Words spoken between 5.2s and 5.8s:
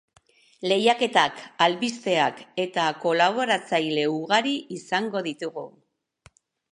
ditugu.